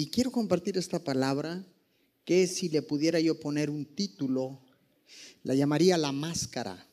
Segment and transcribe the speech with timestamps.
[0.00, 1.66] Y quiero compartir esta palabra
[2.24, 4.60] que si le pudiera yo poner un título,
[5.42, 6.86] la llamaría la máscara.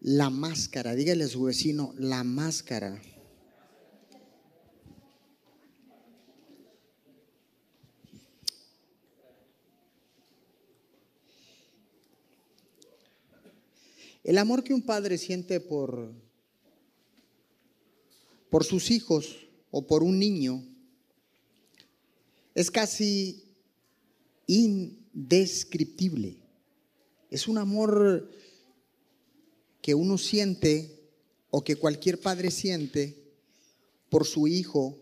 [0.00, 2.98] La máscara, dígale a su vecino, la máscara.
[14.24, 16.10] El amor que un padre siente por,
[18.48, 20.71] por sus hijos o por un niño
[22.54, 23.44] es casi
[24.46, 26.38] indescriptible.
[27.30, 28.30] Es un amor
[29.80, 31.02] que uno siente
[31.50, 33.22] o que cualquier padre siente
[34.08, 34.98] por su hijo,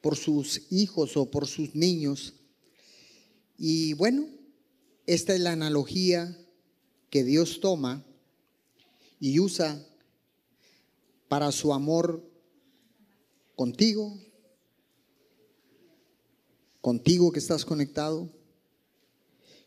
[0.00, 2.34] por sus hijos o por sus niños.
[3.58, 4.26] Y bueno,
[5.06, 6.38] esta es la analogía
[7.10, 8.04] que Dios toma
[9.20, 9.84] y usa
[11.28, 12.28] para su amor
[13.56, 14.18] contigo,
[16.88, 18.30] contigo que estás conectado.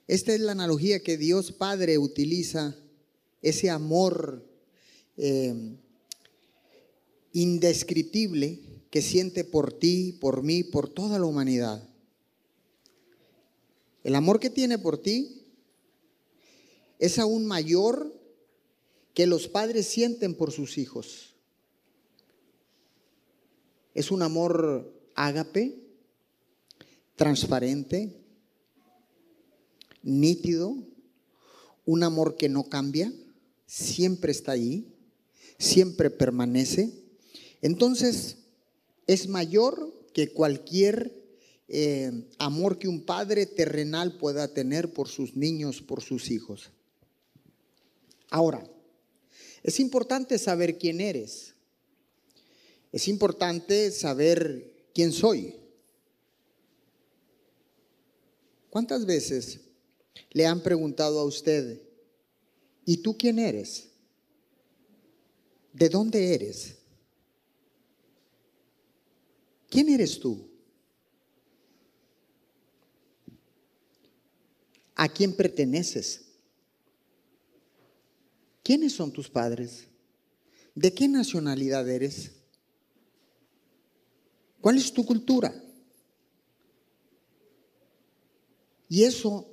[0.08, 2.76] Esta es la analogía que Dios Padre utiliza,
[3.44, 4.44] ese amor
[5.18, 5.78] eh,
[7.32, 11.88] indescriptible que siente por ti, por mí, por toda la humanidad.
[14.04, 15.44] El amor que tiene por ti
[16.98, 18.20] es aún mayor
[19.14, 21.36] que los padres sienten por sus hijos.
[23.94, 25.91] Es un amor ágape,
[27.16, 28.16] transparente,
[30.04, 30.76] nítido,
[31.86, 33.14] un amor que no cambia,
[33.66, 34.94] siempre está ahí,
[35.58, 36.92] siempre permanece.
[37.62, 38.38] Entonces,
[39.08, 41.22] es mayor que cualquier
[41.68, 46.72] eh, amor que un padre terrenal pueda tener por sus niños, por sus hijos.
[48.30, 48.64] Ahora,
[49.64, 51.54] es importante saber quién eres.
[52.92, 55.56] Es importante saber quién soy.
[58.72, 59.60] ¿Cuántas veces
[60.32, 61.82] le han preguntado a usted,
[62.86, 63.90] ¿y tú quién eres?
[65.74, 66.78] ¿De dónde eres?
[69.70, 70.50] ¿Quién eres tú?
[74.96, 76.30] ¿A quién perteneces?
[78.64, 79.88] ¿Quiénes son tus padres?
[80.76, 82.32] ¿De qué nacionalidad eres?
[84.62, 85.54] ¿Cuál es tu cultura?
[88.92, 89.48] Y eso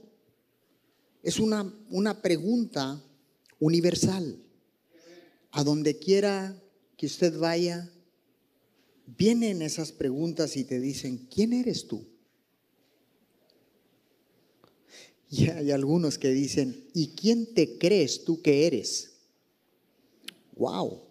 [1.22, 3.00] es una, una pregunta
[3.60, 4.42] universal.
[5.52, 6.60] A donde quiera
[6.96, 7.88] que usted vaya,
[9.06, 12.04] vienen esas preguntas y te dicen, ¿quién eres tú?
[15.30, 19.12] Y hay algunos que dicen, ¿y quién te crees tú que eres?
[20.56, 21.02] Wow,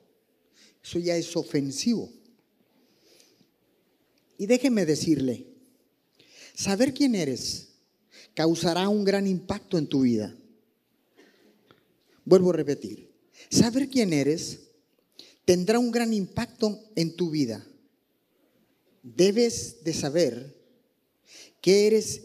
[0.83, 2.11] eso ya es ofensivo.
[4.37, 5.45] Y déjeme decirle,
[6.53, 7.66] saber quién eres
[8.37, 10.37] causará un gran impacto en tu vida.
[12.23, 13.09] Vuelvo a repetir,
[13.49, 14.59] saber quién eres
[15.43, 17.65] tendrá un gran impacto en tu vida.
[19.01, 20.55] Debes de saber
[21.61, 22.21] que eres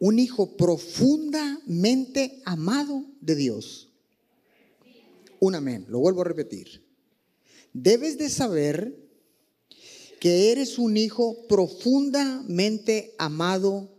[0.00, 3.88] un hijo profundamente amado de Dios.
[5.38, 6.82] Un amén, lo vuelvo a repetir.
[7.72, 8.98] Debes de saber
[10.18, 13.95] que eres un hijo profundamente amado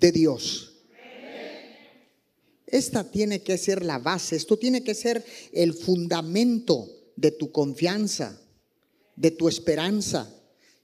[0.00, 0.74] de Dios.
[2.66, 6.86] Esta tiene que ser la base, esto tiene que ser el fundamento
[7.16, 8.40] de tu confianza,
[9.16, 10.30] de tu esperanza,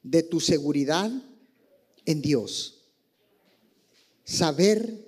[0.02, 1.10] de tu seguridad
[2.06, 2.74] en Dios
[4.24, 5.06] saber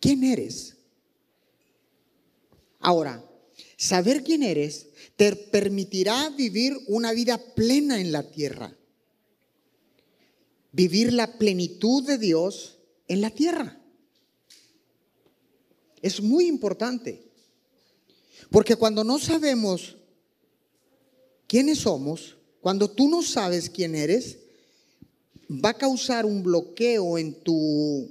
[0.00, 0.76] quién eres.
[2.78, 3.24] Ahora,
[3.76, 8.76] saber quién eres te permitirá vivir una vida plena en la tierra.
[10.72, 12.75] Vivir la plenitud de Dios
[13.08, 13.80] en la tierra.
[16.02, 17.22] Es muy importante.
[18.50, 19.96] Porque cuando no sabemos
[21.46, 24.38] quiénes somos, cuando tú no sabes quién eres,
[25.50, 28.10] va a causar un bloqueo en tu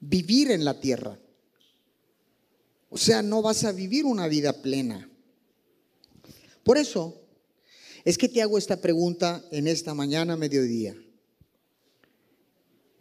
[0.00, 1.18] vivir en la tierra.
[2.88, 5.10] O sea, no vas a vivir una vida plena.
[6.62, 7.20] Por eso
[8.04, 10.96] es que te hago esta pregunta en esta mañana, mediodía.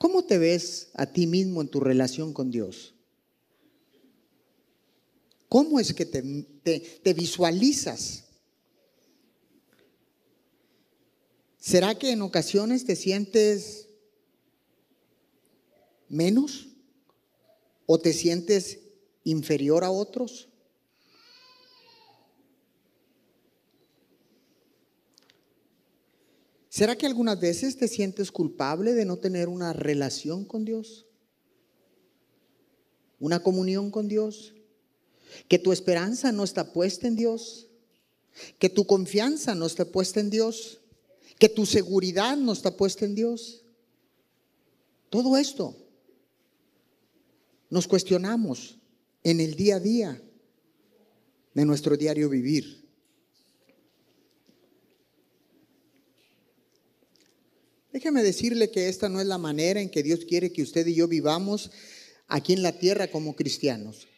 [0.06, 2.94] ¿Cómo te ves a ti mismo en tu relación con Dios?
[5.50, 8.26] ¿Cómo es que te, visualizas?
[11.58, 13.88] ¿Será que en ocasiones te sientes
[16.08, 16.68] menos?
[17.88, 18.78] ¿O te sientes
[19.24, 20.50] inferior a otros?
[26.76, 31.06] ¿Será que algunas veces te sientes culpable de no tener una relación con Dios?
[33.18, 34.54] ¿Una comunión con Dios?
[35.48, 37.70] ¿Que tu esperanza no está puesta en Dios?
[38.60, 40.82] ¿Que tu confianza no está puesta en Dios?
[41.40, 43.64] ¿Que tu seguridad no está puesta en Dios?
[45.10, 45.78] Todo esto
[47.70, 48.80] nos cuestionamos
[49.24, 50.22] en el día a día
[51.54, 52.85] de nuestro diario vivir.
[57.96, 60.96] Déjeme decirle que esta no es la manera en que Dios quiere que usted y
[60.96, 61.72] yo vivamos
[62.28, 64.10] aquí en la tierra como cristianos.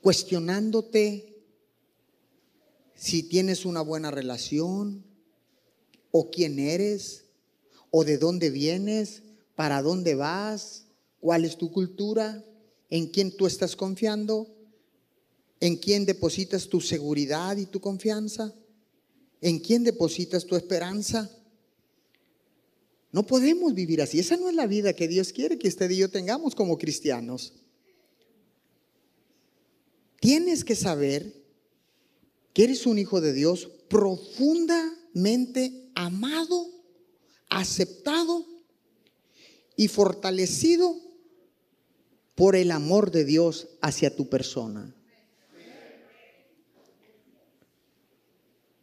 [0.00, 1.42] Cuestionándote
[2.94, 5.04] si tienes una buena relación
[6.12, 7.24] o quién eres
[7.90, 9.24] o de dónde vienes,
[9.56, 10.86] para dónde vas,
[11.18, 12.44] cuál es tu cultura,
[12.90, 14.46] en quién tú estás confiando,
[15.58, 18.54] en quién depositas tu seguridad y tu confianza,
[19.40, 21.28] en quién depositas tu esperanza.
[23.16, 24.18] No podemos vivir así.
[24.18, 27.54] Esa no es la vida que Dios quiere que usted y yo tengamos como cristianos.
[30.20, 31.32] Tienes que saber
[32.52, 36.68] que eres un hijo de Dios profundamente amado,
[37.48, 38.44] aceptado
[39.76, 40.94] y fortalecido
[42.34, 44.94] por el amor de Dios hacia tu persona.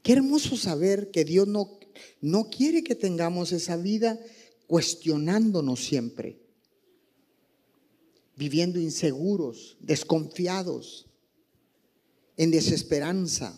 [0.02, 1.83] Qué hermoso saber que Dios no
[2.22, 4.20] no quiere que tengamos esa vida
[4.68, 6.40] cuestionándonos siempre,
[8.36, 11.06] viviendo inseguros, desconfiados,
[12.38, 13.58] en desesperanza.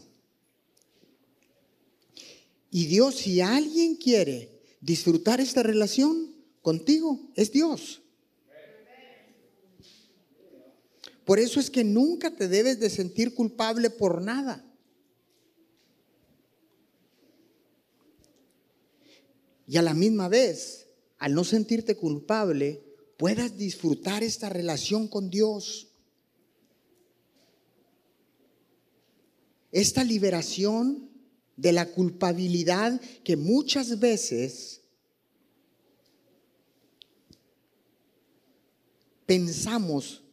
[2.72, 8.02] Y Dios, si alguien quiere disfrutar esta relación contigo, es Dios.
[11.24, 14.64] Por eso es que nunca te debes de sentir culpable por nada.
[19.68, 22.84] Y a la misma vez, al no sentirte culpable,
[23.18, 25.88] puedas disfrutar esta relación con Dios.
[29.72, 31.10] Esta liberación
[31.58, 34.82] de la culpabilidad que muchas veces
[39.26, 40.24] pensamos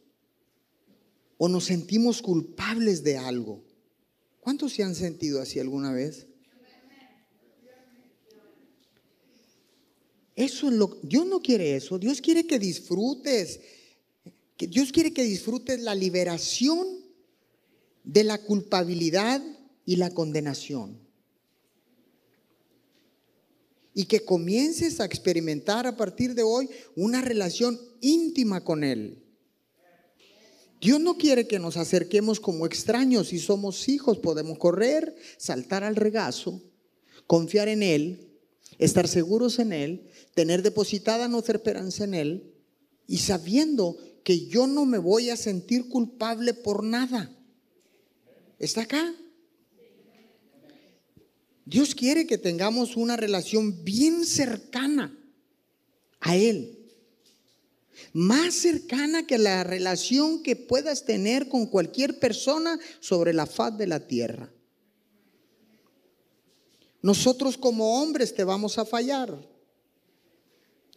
[1.37, 3.63] o nos sentimos culpables de algo.
[4.39, 6.27] ¿Cuántos se han sentido así alguna vez?
[10.35, 10.71] Eso
[11.03, 11.99] Dios no quiere eso.
[11.99, 13.59] Dios quiere que disfrutes.
[14.57, 16.87] Dios quiere que disfrutes la liberación
[18.03, 19.41] de la culpabilidad
[19.85, 20.99] y la condenación.
[23.93, 29.19] Y que comiences a experimentar a partir de hoy una relación íntima con Él.
[30.81, 33.29] Dios no quiere que nos acerquemos como extraños.
[33.29, 36.61] Si somos hijos, podemos correr, saltar al regazo,
[37.27, 38.32] confiar en Él,
[38.79, 42.53] estar seguros en Él tener depositada nuestra esperanza en Él
[43.07, 47.31] y sabiendo que yo no me voy a sentir culpable por nada.
[48.59, 49.13] ¿Está acá?
[51.65, 55.17] Dios quiere que tengamos una relación bien cercana
[56.19, 56.79] a Él.
[58.11, 63.87] Más cercana que la relación que puedas tener con cualquier persona sobre la faz de
[63.87, 64.51] la tierra.
[67.03, 69.53] Nosotros como hombres te vamos a fallar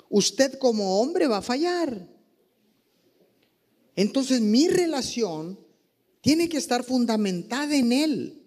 [0.08, 2.08] usted como hombre va a fallar.
[3.94, 5.58] Entonces mi relación
[6.20, 8.42] tiene que estar fundamentada en Él.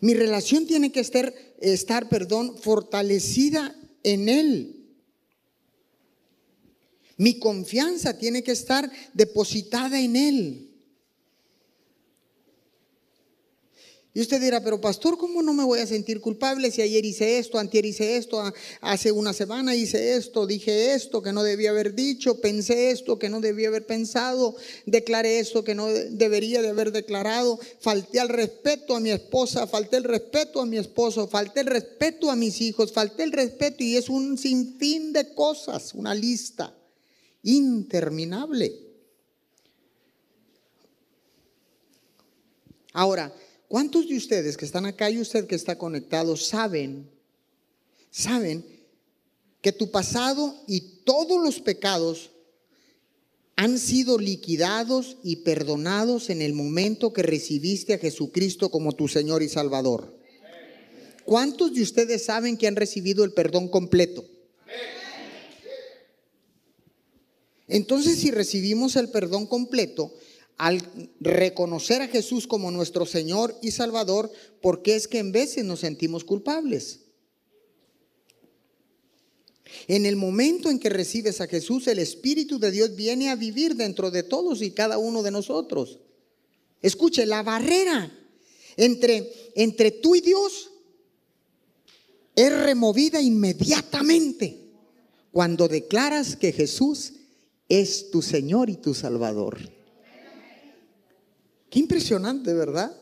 [0.00, 4.78] Mi relación tiene que estar, estar perdón, fortalecida en Él.
[7.16, 10.71] Mi confianza tiene que estar depositada en Él.
[14.14, 17.38] Y usted dirá, pero pastor, ¿cómo no me voy a sentir culpable si ayer hice
[17.38, 18.42] esto, antier hice esto,
[18.82, 23.30] hace una semana hice esto, dije esto que no debía haber dicho, pensé esto que
[23.30, 24.54] no debía haber pensado,
[24.84, 29.96] declaré esto que no debería de haber declarado, falté al respeto a mi esposa, falté
[29.96, 33.96] el respeto a mi esposo, falté el respeto a mis hijos, falté el respeto y
[33.96, 36.76] es un sinfín de cosas, una lista
[37.42, 38.78] interminable.
[42.92, 43.32] Ahora,
[43.72, 47.08] ¿Cuántos de ustedes que están acá y usted que está conectado saben,
[48.10, 48.66] saben
[49.62, 52.32] que tu pasado y todos los pecados
[53.56, 59.42] han sido liquidados y perdonados en el momento que recibiste a Jesucristo como tu Señor
[59.42, 60.18] y Salvador?
[61.24, 64.26] ¿Cuántos de ustedes saben que han recibido el perdón completo?
[67.68, 70.12] Entonces, si recibimos el perdón completo,
[70.62, 70.80] al
[71.18, 76.22] reconocer a Jesús como nuestro Señor y Salvador, porque es que en veces nos sentimos
[76.22, 77.00] culpables.
[79.88, 83.74] En el momento en que recibes a Jesús, el Espíritu de Dios viene a vivir
[83.74, 85.98] dentro de todos y cada uno de nosotros.
[86.80, 88.16] Escuche, la barrera
[88.76, 90.70] entre, entre tú y Dios
[92.36, 94.60] es removida inmediatamente
[95.32, 97.14] cuando declaras que Jesús
[97.68, 99.81] es tu Señor y tu Salvador.
[101.72, 102.94] Qué impresionante, ¿verdad?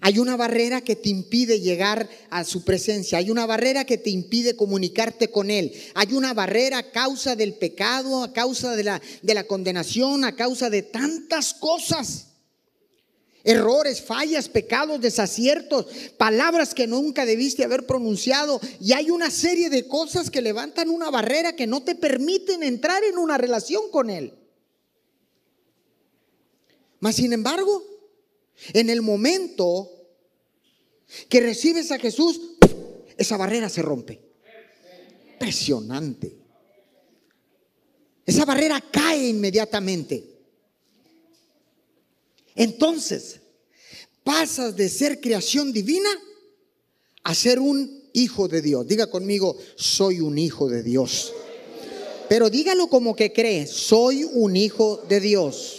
[0.00, 3.18] Hay una barrera que te impide llegar a su presencia.
[3.18, 5.72] Hay una barrera que te impide comunicarte con Él.
[5.96, 10.36] Hay una barrera a causa del pecado, a causa de la, de la condenación, a
[10.36, 12.26] causa de tantas cosas.
[13.42, 15.86] Errores, fallas, pecados, desaciertos,
[16.18, 18.60] palabras que nunca debiste haber pronunciado.
[18.80, 23.02] Y hay una serie de cosas que levantan una barrera que no te permiten entrar
[23.02, 24.34] en una relación con Él.
[27.00, 27.82] Mas, sin embargo,
[28.72, 29.90] en el momento
[31.28, 32.40] que recibes a Jesús,
[33.16, 34.20] esa barrera se rompe.
[35.32, 36.36] Impresionante.
[38.26, 40.38] Esa barrera cae inmediatamente.
[42.54, 43.40] Entonces,
[44.24, 46.10] pasas de ser creación divina
[47.22, 48.86] a ser un hijo de Dios.
[48.86, 51.32] Diga conmigo, soy un hijo de Dios.
[52.28, 55.77] Pero dígalo como que cree, soy un hijo de Dios.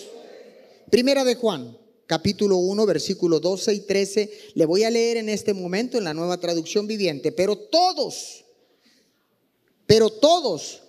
[0.89, 1.77] Primera de Juan,
[2.07, 4.31] capítulo 1, versículos 12 y 13.
[4.55, 7.31] Le voy a leer en este momento en la nueva traducción viviente.
[7.31, 8.43] Pero todos,
[9.85, 10.81] pero todos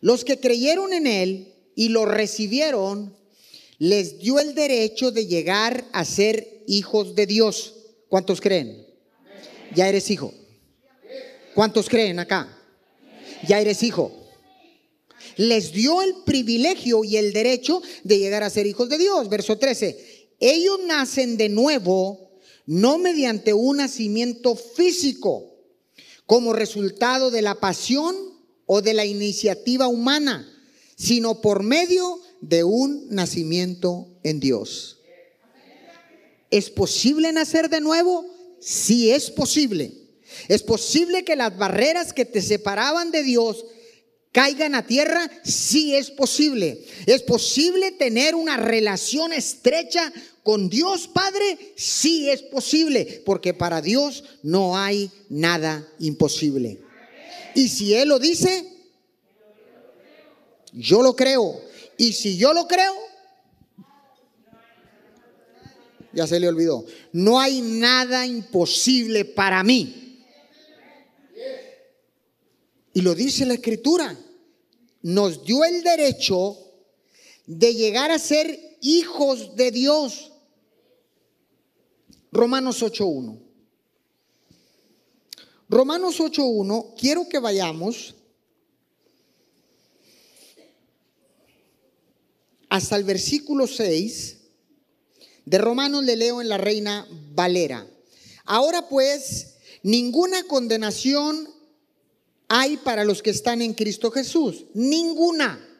[0.00, 3.16] los que creyeron en Él y lo recibieron,
[3.78, 7.74] les dio el derecho de llegar a ser hijos de Dios.
[8.08, 8.84] ¿Cuántos creen?
[9.76, 10.34] Ya eres hijo.
[11.54, 12.58] ¿Cuántos creen acá?
[13.46, 14.23] Ya eres hijo
[15.36, 19.28] les dio el privilegio y el derecho de llegar a ser hijos de Dios.
[19.28, 22.30] Verso 13, ellos nacen de nuevo,
[22.66, 25.54] no mediante un nacimiento físico,
[26.26, 28.16] como resultado de la pasión
[28.66, 30.50] o de la iniciativa humana,
[30.96, 34.98] sino por medio de un nacimiento en Dios.
[36.50, 38.24] ¿Es posible nacer de nuevo?
[38.60, 39.92] Sí es posible.
[40.48, 43.64] Es posible que las barreras que te separaban de Dios
[44.34, 45.30] caigan a tierra?
[45.44, 46.84] Sí es posible.
[47.06, 50.12] ¿Es posible tener una relación estrecha
[50.42, 51.72] con Dios Padre?
[51.76, 56.82] Sí es posible, porque para Dios no hay nada imposible.
[57.54, 58.66] Y si Él lo dice,
[60.72, 61.60] yo lo creo.
[61.96, 62.92] Y si yo lo creo,
[66.12, 70.24] ya se le olvidó, no hay nada imposible para mí.
[72.92, 74.16] Y lo dice la escritura
[75.04, 76.56] nos dio el derecho
[77.46, 80.32] de llegar a ser hijos de Dios.
[82.32, 83.38] Romanos 8.1.
[85.68, 88.14] Romanos 8.1, quiero que vayamos
[92.70, 94.38] hasta el versículo 6
[95.44, 97.86] de Romanos, le leo en la Reina Valera.
[98.46, 101.53] Ahora pues, ninguna condenación
[102.48, 104.64] hay para los que están en Cristo Jesús?
[104.74, 105.70] Ninguna.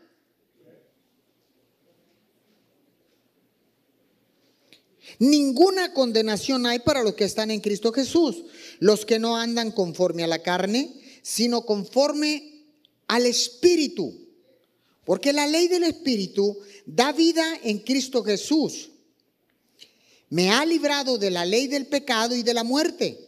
[5.19, 8.45] Ninguna condenación hay para los que están en Cristo Jesús,
[8.81, 10.93] los que no andan conforme a la carne,
[11.23, 12.65] sino conforme
[13.07, 14.13] al Espíritu.
[15.05, 18.91] Porque la ley del Espíritu da vida en Cristo Jesús.
[20.31, 23.21] Me ha librado de la ley del pecado y de la muerte.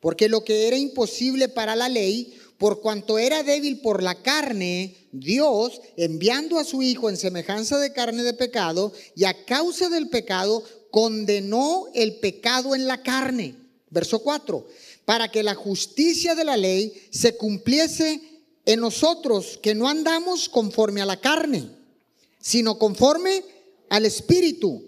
[0.00, 4.96] Porque lo que era imposible para la ley, por cuanto era débil por la carne,
[5.12, 10.08] Dios, enviando a su Hijo en semejanza de carne de pecado, y a causa del
[10.08, 13.54] pecado, condenó el pecado en la carne.
[13.90, 14.66] Verso 4,
[15.04, 18.22] para que la justicia de la ley se cumpliese
[18.64, 21.68] en nosotros, que no andamos conforme a la carne,
[22.40, 23.44] sino conforme
[23.90, 24.82] al Espíritu.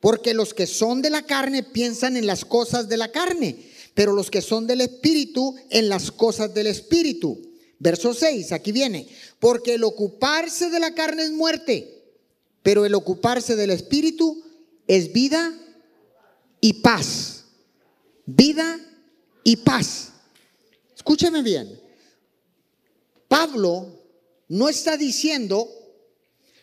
[0.00, 4.12] Porque los que son de la carne piensan en las cosas de la carne pero
[4.12, 7.40] los que son del Espíritu en las cosas del Espíritu.
[7.78, 9.08] Verso 6, aquí viene,
[9.38, 12.02] porque el ocuparse de la carne es muerte,
[12.62, 14.42] pero el ocuparse del Espíritu
[14.86, 15.52] es vida
[16.60, 17.44] y paz.
[18.24, 18.78] Vida
[19.42, 20.12] y paz.
[20.94, 21.80] Escúcheme bien.
[23.26, 24.00] Pablo
[24.48, 25.68] no está diciendo,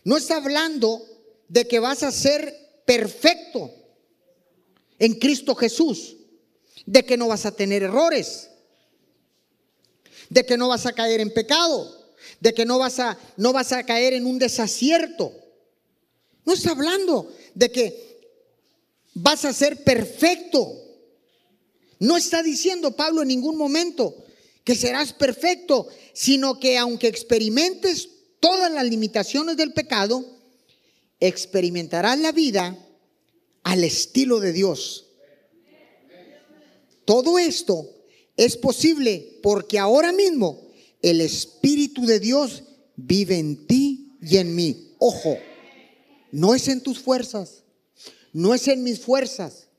[0.06, 1.06] no está hablando
[1.50, 2.56] de que vas a ser
[2.86, 3.72] perfecto
[5.00, 6.16] en Cristo Jesús
[6.86, 8.50] de que no vas a tener errores,
[10.30, 13.72] de que no vas a caer en pecado, de que no vas a, no vas
[13.72, 15.34] a caer en un desacierto.
[16.46, 18.20] No está hablando de que
[19.14, 20.74] vas a ser perfecto.
[22.00, 24.16] No está diciendo Pablo en ningún momento
[24.64, 28.10] que serás perfecto, sino que aunque experimentes
[28.40, 30.24] todas las limitaciones del pecado,
[31.20, 32.78] experimentarás la vida
[33.64, 35.09] al estilo de Dios.
[37.10, 37.90] Todo esto
[38.38, 40.70] es posible porque ahora mismo
[41.02, 42.62] el Espíritu de Dios
[42.96, 44.94] vive en ti y en mí.
[45.00, 45.36] Ojo,
[46.32, 47.64] no es en tus fuerzas,
[48.32, 49.70] no es en mis fuerzas,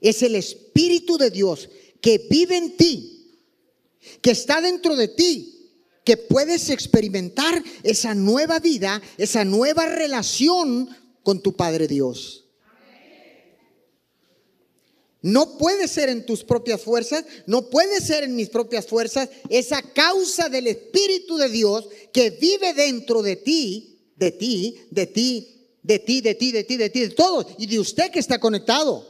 [0.00, 1.68] es el Espíritu de Dios
[2.00, 3.38] que vive en ti,
[4.20, 5.70] que está dentro de ti,
[6.02, 10.88] que puedes experimentar esa nueva vida, esa nueva relación
[11.22, 12.41] con tu Padre Dios.
[15.22, 19.80] No puede ser en tus propias fuerzas, no puede ser en mis propias fuerzas, esa
[19.80, 26.00] causa del Espíritu de Dios que vive dentro de ti, de ti, de ti, de
[26.00, 29.08] ti, de ti, de ti, de ti, de todos y de usted que está conectado.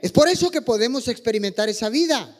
[0.00, 2.38] Es por eso que podemos experimentar esa vida.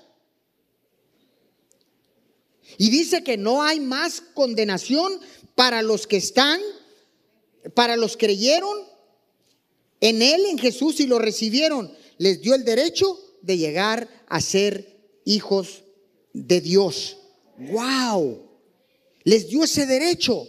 [2.79, 5.21] Y dice que no hay más condenación
[5.55, 6.59] para los que están,
[7.75, 8.79] para los que creyeron
[10.01, 15.11] en Él, en Jesús y lo recibieron les dio el derecho de llegar a ser
[15.25, 15.83] hijos
[16.33, 17.17] de Dios.
[17.59, 18.49] ¡Wow!
[19.25, 20.47] Les dio ese derecho.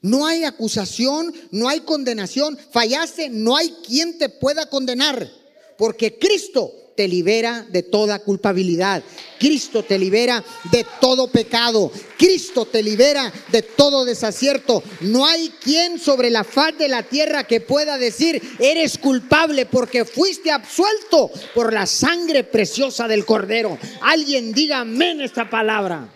[0.00, 2.56] No hay acusación, no hay condenación.
[2.70, 5.28] Fallaste, no hay quien te pueda condenar.
[5.76, 9.04] Porque Cristo te libera de toda culpabilidad.
[9.38, 11.92] Cristo te libera de todo pecado.
[12.16, 14.82] Cristo te libera de todo desacierto.
[15.02, 20.04] No hay quien sobre la faz de la tierra que pueda decir, eres culpable porque
[20.04, 23.78] fuiste absuelto por la sangre preciosa del Cordero.
[24.00, 26.12] Alguien diga amén esta palabra.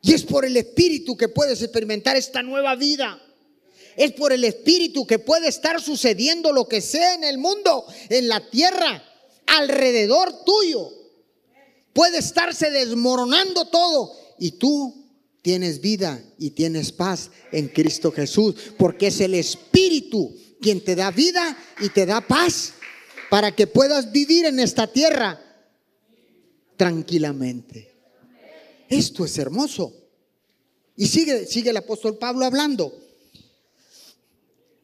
[0.00, 3.20] Y es por el Espíritu que puedes experimentar esta nueva vida.
[3.96, 8.28] Es por el Espíritu que puede estar sucediendo lo que sea en el mundo, en
[8.28, 9.02] la tierra,
[9.46, 10.90] alrededor tuyo.
[11.92, 15.06] Puede estarse desmoronando todo y tú
[15.40, 21.10] tienes vida y tienes paz en Cristo Jesús, porque es el Espíritu quien te da
[21.10, 22.74] vida y te da paz
[23.30, 25.40] para que puedas vivir en esta tierra
[26.76, 27.94] tranquilamente.
[28.88, 29.94] Esto es hermoso.
[30.96, 33.05] Y sigue, sigue el apóstol Pablo hablando.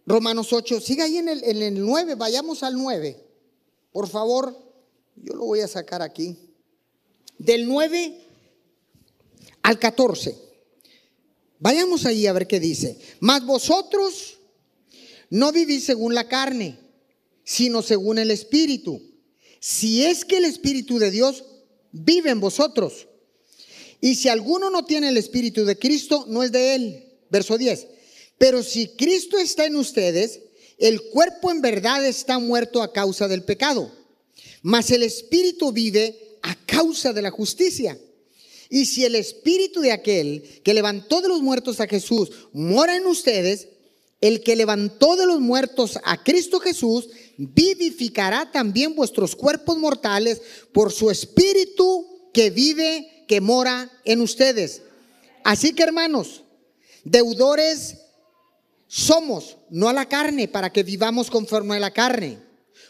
[0.06, 3.16] Romanos 8, siga ahí en el, en el 9, vayamos al 9.
[3.92, 4.56] Por favor,
[5.16, 6.36] yo lo voy a sacar aquí.
[7.38, 8.20] Del 9
[9.62, 10.36] al 14.
[11.58, 12.98] Vayamos ahí a ver qué dice.
[13.20, 14.38] Mas vosotros
[15.30, 16.78] no vivís según la carne,
[17.44, 19.00] sino según el Espíritu.
[19.60, 21.44] Si es que el Espíritu de Dios
[21.92, 23.06] vive en vosotros.
[24.00, 27.04] Y si alguno no tiene el Espíritu de Cristo, no es de él.
[27.30, 27.86] Verso 10.
[28.38, 30.40] Pero si Cristo está en ustedes,
[30.78, 33.92] el cuerpo en verdad está muerto a causa del pecado,
[34.62, 37.98] mas el espíritu vive a causa de la justicia.
[38.68, 43.06] Y si el espíritu de aquel que levantó de los muertos a Jesús mora en
[43.06, 43.68] ustedes,
[44.20, 50.40] el que levantó de los muertos a Cristo Jesús vivificará también vuestros cuerpos mortales
[50.72, 54.82] por su espíritu que vive, que mora en ustedes.
[55.44, 56.42] Así que hermanos,
[57.04, 57.96] deudores
[58.92, 62.38] somos, no a la carne, para que vivamos conforme a la carne.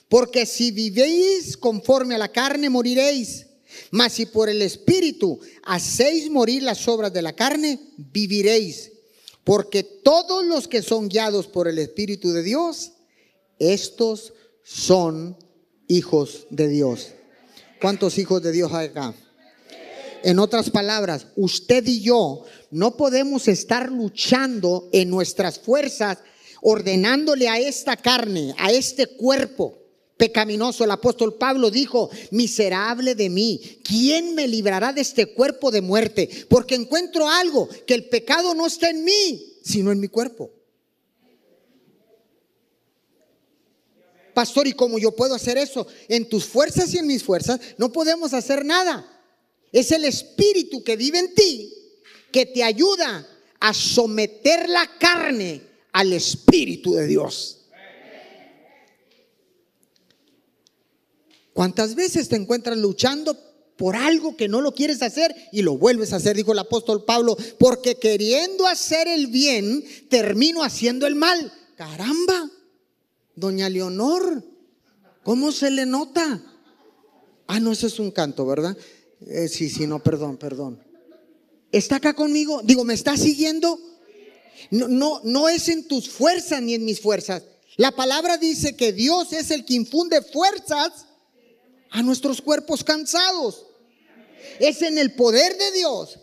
[0.09, 3.47] Porque si vivéis conforme a la carne, moriréis.
[3.93, 8.91] Mas si por el Espíritu hacéis morir las obras de la carne, viviréis.
[9.45, 12.95] Porque todos los que son guiados por el Espíritu de Dios,
[13.61, 14.33] estos
[14.65, 15.37] son
[15.87, 17.13] hijos de Dios.
[17.81, 19.15] ¿Cuántos hijos de Dios hay acá?
[20.23, 26.19] En otras palabras, usted y yo no podemos estar luchando en nuestras fuerzas,
[26.61, 29.79] ordenándole a esta carne, a este cuerpo
[30.17, 30.85] pecaminoso.
[30.85, 36.31] El apóstol Pablo dijo, miserable de mí, ¿quién me librará de este cuerpo de muerte?
[36.49, 40.51] Porque encuentro algo, que el pecado no está en mí, sino en mi cuerpo.
[44.35, 45.87] Pastor, ¿y cómo yo puedo hacer eso?
[46.09, 49.07] En tus fuerzas y en mis fuerzas no podemos hacer nada.
[49.73, 51.75] Es el espíritu que vive en ti
[52.31, 53.27] que te ayuda
[53.61, 57.59] a someter la carne al espíritu de Dios.
[61.53, 63.39] ¿Cuántas veces te encuentras luchando
[63.77, 66.37] por algo que no lo quieres hacer y lo vuelves a hacer?
[66.37, 71.53] Dijo el apóstol Pablo, porque queriendo hacer el bien, termino haciendo el mal.
[71.77, 72.51] Caramba,
[73.35, 74.43] doña Leonor,
[75.23, 76.43] ¿cómo se le nota?
[77.47, 78.77] Ah, no, ese es un canto, ¿verdad?
[79.29, 80.83] Eh, sí, sí, no, perdón, perdón.
[81.71, 82.61] ¿Está acá conmigo?
[82.63, 83.79] Digo, ¿me está siguiendo?
[84.71, 87.43] No, no, no es en tus fuerzas ni en mis fuerzas.
[87.77, 91.07] La palabra dice que Dios es el que infunde fuerzas
[91.91, 93.67] a nuestros cuerpos cansados.
[94.59, 96.19] Es en el poder de Dios.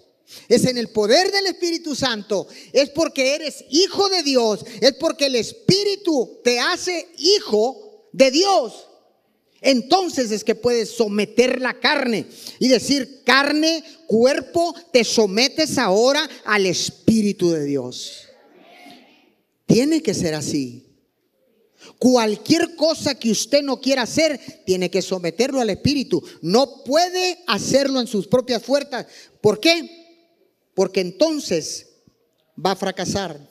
[0.48, 2.48] Es en el poder del Espíritu Santo.
[2.72, 4.64] Es porque eres hijo de Dios.
[4.82, 8.89] Es porque el Espíritu te hace hijo de Dios.
[9.62, 12.26] Entonces es que puedes someter la carne
[12.60, 18.30] y decir, carne, cuerpo, te sometes ahora al Espíritu de Dios.
[19.66, 20.86] Tiene que ser así.
[21.98, 26.24] Cualquier cosa que usted no quiera hacer, tiene que someterlo al Espíritu.
[26.42, 29.06] No puede hacerlo en sus propias fuerzas.
[29.42, 29.90] ¿Por qué?
[30.74, 31.88] Porque entonces
[32.66, 33.50] va a fracasar.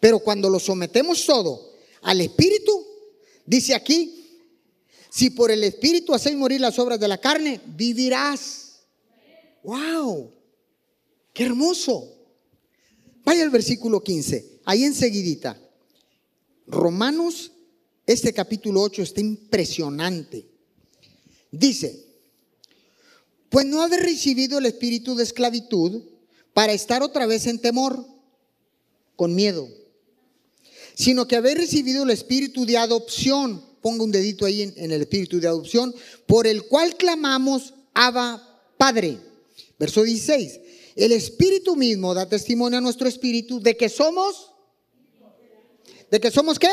[0.00, 2.93] Pero cuando lo sometemos todo al Espíritu,
[3.44, 4.24] dice aquí,
[5.10, 8.80] si por el Espíritu hacéis morir las obras de la carne, vivirás.
[9.62, 10.32] ¡Wow!
[11.32, 12.14] ¡Qué hermoso!
[13.24, 15.58] Vaya al versículo 15, ahí enseguidita.
[16.66, 17.52] Romanos,
[18.06, 20.46] este capítulo 8 está impresionante.
[21.50, 22.04] Dice,
[23.48, 26.02] pues no habéis recibido el espíritu de esclavitud
[26.52, 28.04] para estar otra vez en temor,
[29.16, 29.68] con miedo,
[30.94, 35.02] sino que habéis recibido el espíritu de adopción, ponga un dedito ahí en, en el
[35.02, 35.94] espíritu de adopción,
[36.26, 39.18] por el cual clamamos, Abba Padre.
[39.78, 40.60] Verso 16,
[40.96, 44.54] el espíritu mismo da testimonio a nuestro espíritu de que somos
[46.14, 46.68] ¿De que somos qué?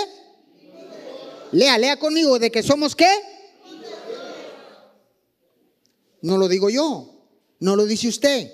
[1.51, 2.37] Lea, lea conmigo.
[2.37, 3.09] ¿De que somos qué?
[6.21, 7.25] No lo digo yo.
[7.59, 8.51] No lo dice usted.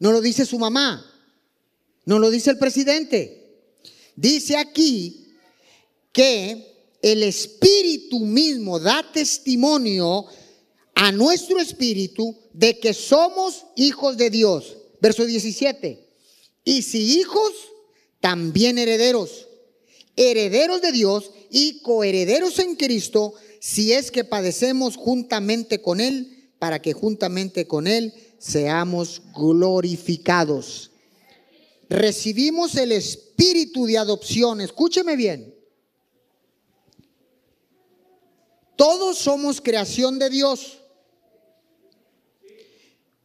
[0.00, 1.08] No lo dice su mamá.
[2.06, 3.43] No lo dice el presidente.
[4.16, 5.26] Dice aquí
[6.12, 10.26] que el Espíritu mismo da testimonio
[10.94, 14.76] a nuestro espíritu de que somos hijos de Dios.
[15.00, 16.06] Verso 17.
[16.64, 17.52] Y si hijos,
[18.20, 19.48] también herederos
[20.16, 26.80] herederos de Dios y coherederos en Cristo, si es que padecemos juntamente con Él, para
[26.80, 30.90] que juntamente con Él seamos glorificados.
[31.94, 35.54] Recibimos el espíritu de adopción, escúcheme bien.
[38.74, 40.80] Todos somos creación de Dios.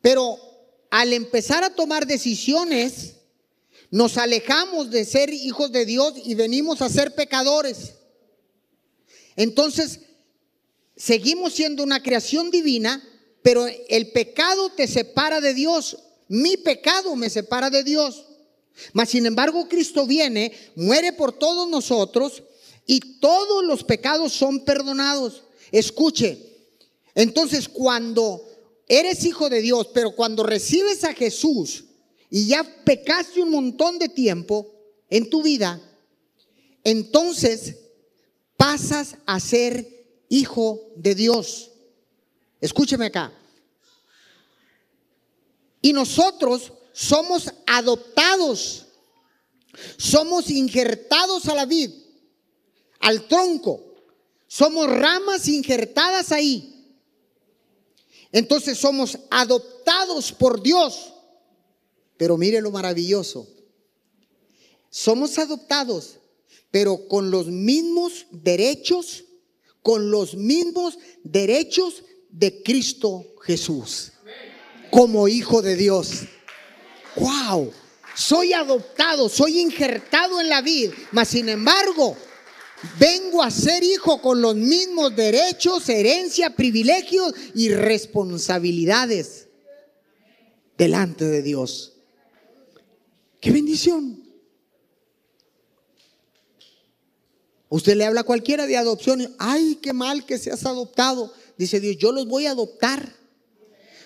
[0.02, 0.38] Pero
[0.92, 3.16] al empezar a tomar decisiones,
[3.90, 7.96] nos alejamos de ser hijos de Dios y venimos a ser pecadores.
[9.36, 10.02] Entonces,
[10.96, 13.04] seguimos siendo una creación divina,
[13.42, 15.98] pero el pecado te separa de Dios.
[16.28, 18.28] Mi pecado me separa de Dios.
[18.94, 22.44] Mas, sin embargo, Cristo viene, muere por todos nosotros
[22.86, 25.44] y todos los pecados son perdonados.
[25.72, 26.58] Escuche,
[27.16, 28.44] entonces cuando
[28.88, 31.86] eres hijo de Dios, pero cuando recibes a Jesús,
[32.30, 34.72] y ya pecaste un montón de tiempo
[35.10, 35.82] en tu vida,
[36.84, 37.76] entonces
[38.56, 41.72] pasas a ser hijo de Dios.
[42.62, 43.34] Escúcheme acá.
[45.82, 48.88] Y nosotros somos adoptados,
[49.96, 51.92] somos injertados a la vid,
[53.00, 53.82] al tronco,
[54.48, 56.76] somos ramas injertadas ahí.
[58.34, 61.14] Entonces somos adoptados por Dios.
[62.18, 63.48] Pero mire lo maravilloso.
[64.90, 66.18] Somos adoptados,
[66.70, 69.24] pero con los mismos derechos,
[69.82, 74.12] con los mismos derechos de Cristo Jesús,
[74.92, 76.26] como hijo de Dios.
[77.16, 77.72] ¡Wow!
[78.16, 82.18] Soy adoptado, soy injertado en la vida, mas sin embargo,
[83.00, 89.48] vengo a ser hijo con los mismos derechos, herencia, privilegios y responsabilidades
[90.78, 91.94] delante de Dios.
[93.40, 94.24] ¡Qué bendición!
[97.70, 101.32] Usted le habla a cualquiera de adopción, ay, qué mal que seas adoptado.
[101.58, 103.16] Dice Dios, yo los voy a adoptar.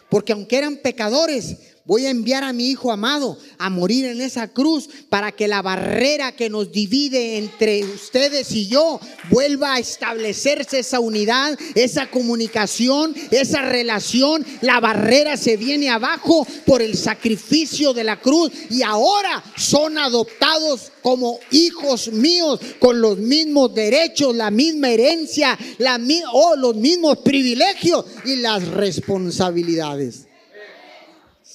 [0.09, 4.47] Porque aunque eran pecadores, voy a enviar a mi Hijo amado a morir en esa
[4.47, 10.79] cruz para que la barrera que nos divide entre ustedes y yo vuelva a establecerse
[10.79, 14.45] esa unidad, esa comunicación, esa relación.
[14.61, 20.91] La barrera se viene abajo por el sacrificio de la cruz y ahora son adoptados
[21.01, 25.99] como hijos míos con los mismos derechos, la misma herencia, la,
[26.31, 30.27] o los mismos privilegios y las responsabilidades.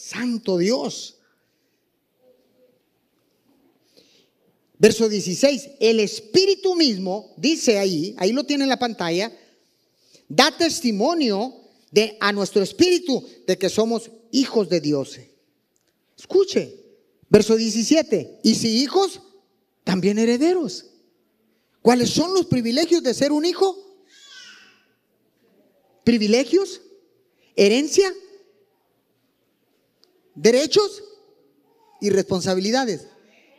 [0.08, 1.16] Santo Dios.
[4.78, 9.32] Verso 16, el Espíritu mismo, dice ahí, ahí lo tiene en la pantalla,
[10.28, 11.52] da testimonio
[11.90, 15.18] de, a nuestro Espíritu de que somos hijos de Dios.
[16.16, 16.88] Escuche,
[17.28, 18.40] Verso 17.
[18.42, 19.20] Y si hijos,
[19.84, 20.86] también herederos.
[21.82, 23.76] ¿Cuáles son los privilegios de ser un hijo?
[26.04, 26.80] Privilegios,
[27.54, 28.12] herencia,
[30.40, 31.02] derechos
[32.00, 33.06] y responsabilidades.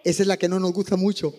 [0.04, 1.34] Esa es la que no nos gusta mucho.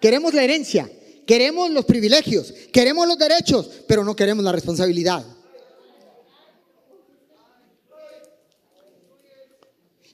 [0.00, 0.90] Queremos la herencia,
[1.26, 5.24] queremos los privilegios, queremos los derechos, pero no queremos la responsabilidad.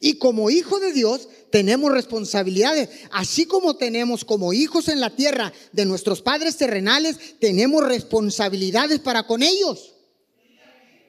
[0.04, 5.52] Y como hijo de Dios tenemos responsabilidades, así como tenemos como hijos en la tierra
[5.70, 9.94] de nuestros padres terrenales, tenemos responsabilidades para con ellos.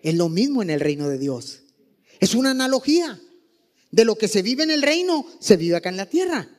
[0.03, 1.62] Es lo mismo en el reino de Dios.
[2.19, 3.19] Es una analogía
[3.91, 6.49] de lo que se vive en el reino, se vive acá en la tierra.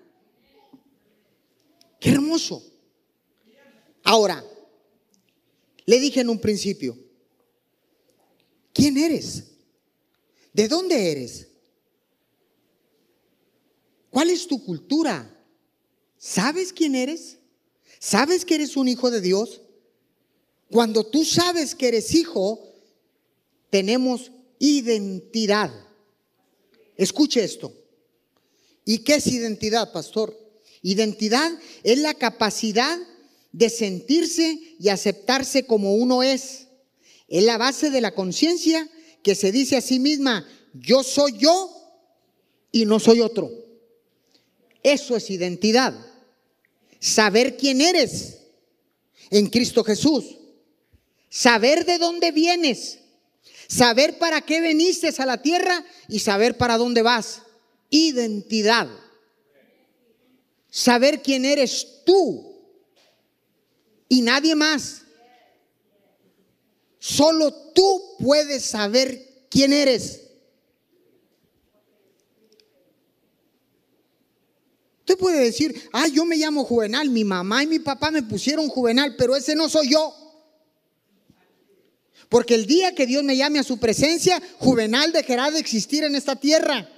[2.01, 2.63] Qué hermoso.
[4.03, 4.45] Ahora,
[5.87, 6.99] le dije en un principio,
[8.73, 9.45] ¿quién eres?
[10.53, 11.49] ¿De dónde eres?
[14.11, 15.31] ¿Cuál es tu cultura?
[16.19, 17.39] ¿Sabes quién eres?
[17.99, 19.61] ¿Sabes que eres un hijo de Dios?
[20.71, 22.61] Cuando tú sabes que eres hijo,
[23.71, 25.71] tenemos identidad.
[26.97, 27.73] Escuche esto.
[28.85, 30.39] ¿Y qué es identidad, pastor?
[30.83, 31.51] Identidad
[31.83, 32.99] es la capacidad
[33.53, 36.67] de sentirse y aceptarse como uno es.
[37.29, 38.89] Es la base de la conciencia
[39.23, 41.71] que se dice a sí misma, yo soy yo
[42.71, 43.51] y no soy otro.
[44.83, 45.95] Eso es identidad.
[47.01, 48.41] Saber quién eres
[49.31, 50.37] en Cristo Jesús.
[51.31, 52.99] Saber de dónde vienes.
[53.69, 57.43] Saber para qué veniste a la tierra y saber para dónde vas.
[57.91, 58.89] Identidad.
[60.71, 62.55] Saber quién eres tú
[64.09, 65.03] y nadie más.
[66.99, 70.21] Solo tú puedes saber quién eres.
[75.01, 78.69] Usted puede decir, ah, yo me llamo Juvenal, mi mamá y mi papá me pusieron
[78.69, 80.24] Juvenal, pero ese no soy yo.
[82.29, 86.15] Porque el día que Dios me llame a su presencia, Juvenal dejará de existir en
[86.15, 86.91] esta tierra.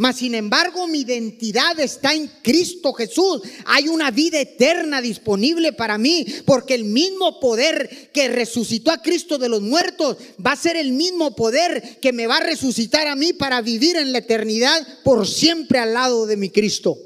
[0.00, 3.42] Mas sin embargo, mi identidad está en Cristo Jesús.
[3.66, 9.36] Hay una vida eterna disponible para mí, porque el mismo poder que resucitó a Cristo
[9.36, 13.14] de los muertos va a ser el mismo poder que me va a resucitar a
[13.14, 16.96] mí para vivir en la eternidad por siempre al lado de mi Cristo.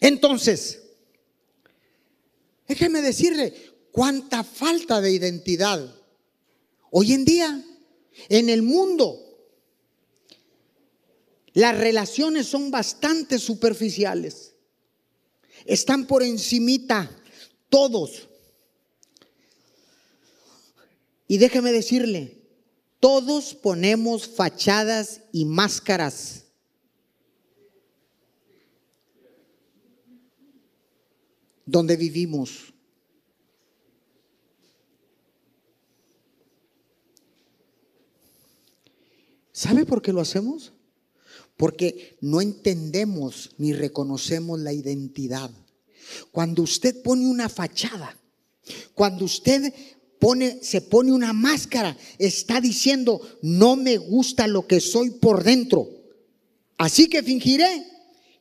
[0.00, 0.80] Entonces,
[2.66, 3.54] déjeme decirle,
[3.92, 5.94] cuánta falta de identidad.
[6.90, 7.64] Hoy en día,
[8.28, 9.18] en el mundo,
[11.52, 14.54] las relaciones son bastante superficiales.
[15.64, 17.10] Están por encimita
[17.68, 18.28] todos.
[21.28, 22.40] Y déjeme decirle,
[22.98, 26.44] todos ponemos fachadas y máscaras.
[31.64, 32.74] Donde vivimos.
[39.60, 40.72] ¿Sabe por qué lo hacemos?
[41.58, 45.50] Porque no entendemos ni reconocemos la identidad.
[46.32, 48.16] Cuando usted pone una fachada,
[48.94, 49.70] cuando usted
[50.18, 55.90] pone, se pone una máscara, está diciendo, no me gusta lo que soy por dentro.
[56.78, 57.86] Así que fingiré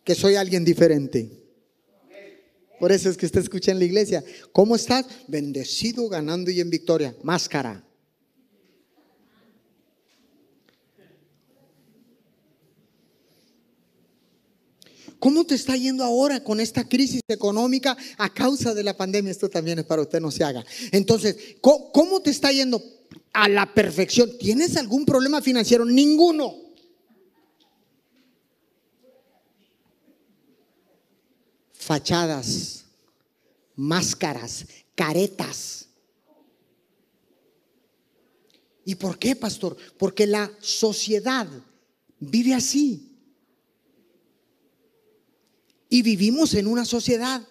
[0.06, 1.30] que soy alguien diferente.
[2.80, 5.06] Por eso es que usted escucha en la iglesia, ¿cómo estás?
[5.28, 7.14] Bendecido, ganando y en victoria.
[7.24, 7.84] Máscara.
[15.20, 19.32] ¿Cómo te está yendo ahora con esta crisis económica a causa de la pandemia?
[19.32, 20.66] Esto también es para usted, no se haga.
[20.92, 22.82] Entonces, ¿cómo, te está yendo
[23.34, 24.38] a la perfección?
[24.40, 25.84] ¿Tienes algún problema financiero?
[25.84, 26.56] Ninguno.
[31.74, 32.86] Fachadas,
[33.76, 35.88] máscaras, caretas.
[38.86, 39.76] ¿Y por qué, pastor?
[39.98, 41.48] Porque la sociedad
[42.20, 43.09] vive así.
[45.90, 47.42] Y vivimos en una sociedad.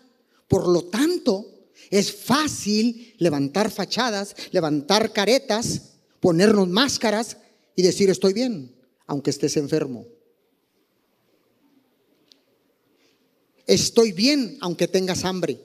[0.46, 1.58] Por lo tanto,
[1.90, 7.36] es fácil levantar fachadas, levantar caretas, ponernos máscaras
[7.74, 8.74] y decir estoy bien,
[9.06, 10.06] aunque estés enfermo.
[13.66, 15.60] Estoy bien aunque tengas hambre.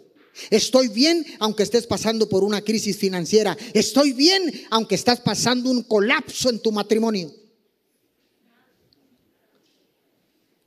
[0.49, 3.55] Estoy bien aunque estés pasando por una crisis financiera.
[3.73, 7.31] Estoy bien aunque estás pasando un colapso en tu matrimonio.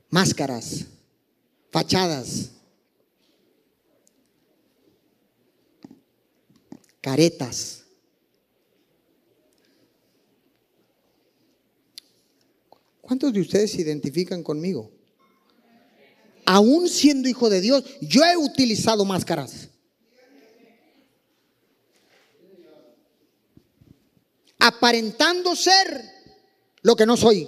[0.09, 0.85] Máscaras
[1.77, 2.49] fachadas,
[7.01, 7.83] caretas.
[12.99, 14.91] ¿Cuántos de ustedes se identifican conmigo?
[16.47, 19.69] Aún siendo hijo de Dios, yo he utilizado máscaras.
[24.57, 26.03] Aparentando ser
[26.81, 27.47] lo que no soy.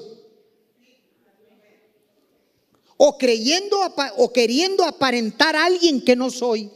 [3.01, 3.77] O creyendo
[4.17, 6.69] o queriendo aparentar a alguien que no soy.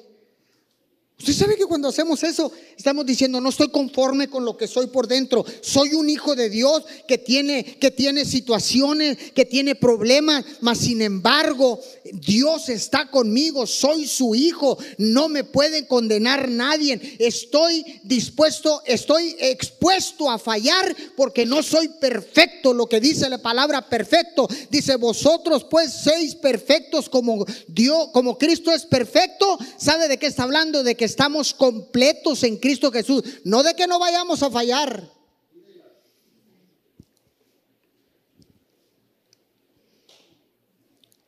[1.24, 4.88] Usted sabe que cuando hacemos eso, estamos diciendo, no estoy conforme con lo que soy
[4.88, 5.46] por dentro.
[5.62, 11.02] Soy un hijo de Dios que tiene, que tiene situaciones, que tiene problemas, mas sin
[11.02, 11.80] embargo,
[12.12, 17.00] Dios está conmigo, soy su hijo, no me puede condenar nadie.
[17.20, 22.74] Estoy dispuesto, estoy expuesto a fallar porque no soy perfecto.
[22.74, 28.74] Lo que dice la palabra perfecto, dice vosotros pues seis perfectos como Dios, como Cristo
[28.74, 29.58] es perfecto.
[29.78, 30.84] ¿Sabe de qué está hablando?
[30.84, 35.12] De que estamos completos en Cristo Jesús, no de que no vayamos a fallar.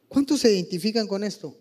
[0.07, 1.55] ¿Cuántos se identifican con esto?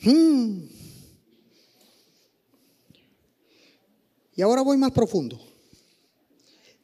[0.00, 0.66] Hmm.
[4.36, 5.40] Y ahora voy más profundo.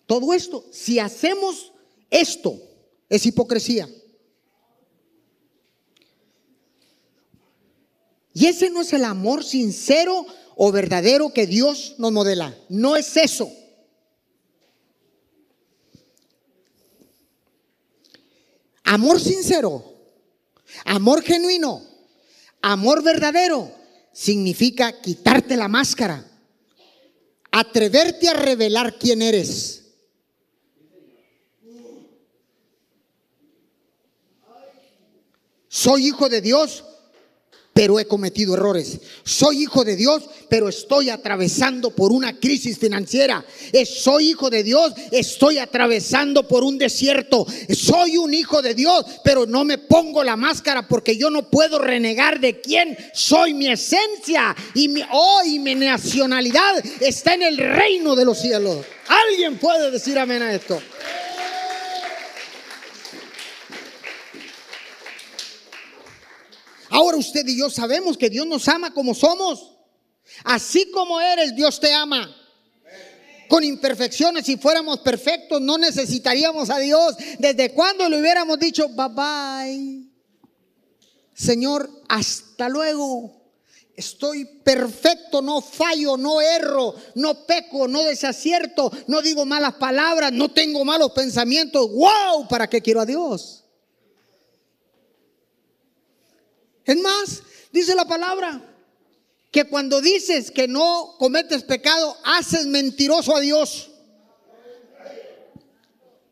[0.07, 1.73] Todo esto, si hacemos
[2.11, 2.61] esto,
[3.09, 3.89] es hipocresía.
[8.41, 10.25] Y ese no es el amor sincero
[10.57, 12.57] o verdadero que Dios nos modela.
[12.71, 13.53] No es eso.
[18.83, 19.85] Amor sincero,
[20.87, 21.83] amor genuino,
[22.63, 23.71] amor verdadero
[24.11, 26.27] significa quitarte la máscara,
[27.51, 29.85] atreverte a revelar quién eres.
[35.69, 36.85] Soy hijo de Dios
[37.81, 38.99] pero he cometido errores.
[39.25, 43.43] Soy hijo de Dios, pero estoy atravesando por una crisis financiera.
[43.87, 47.47] Soy hijo de Dios, estoy atravesando por un desierto.
[47.75, 51.79] Soy un hijo de Dios, pero no me pongo la máscara porque yo no puedo
[51.79, 53.55] renegar de quién soy.
[53.55, 58.85] Mi esencia y mi, oh, y mi nacionalidad está en el reino de los cielos.
[59.09, 60.83] ¿Alguien puede decir amén a esto?
[67.01, 69.75] Ahora usted y yo sabemos que Dios nos ama como somos.
[70.45, 72.37] Así como eres, Dios te ama.
[73.49, 77.17] Con imperfecciones, si fuéramos perfectos, no necesitaríamos a Dios.
[77.39, 80.11] ¿Desde cuando le hubiéramos dicho, bye bye?
[81.35, 83.35] Señor, hasta luego.
[83.97, 90.51] Estoy perfecto, no fallo, no erro, no peco, no desacierto, no digo malas palabras, no
[90.51, 91.91] tengo malos pensamientos.
[91.91, 92.47] ¡Wow!
[92.47, 93.60] ¿Para qué quiero a Dios?
[96.85, 98.71] Es más, dice la palabra
[99.51, 103.91] que cuando dices que no cometes pecado, haces mentiroso a Dios.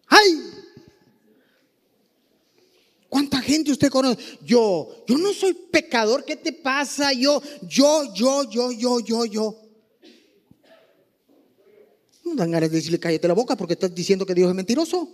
[0.06, 0.58] ¡Ay!
[3.08, 4.22] ¿Cuánta gente usted conoce?
[4.44, 7.12] Yo, yo no soy pecador, ¿qué te pasa?
[7.12, 9.58] Yo, yo, yo, yo, yo, yo, yo.
[12.24, 15.08] No dan ganas de decirle cállate la boca porque estás diciendo que Dios es mentiroso.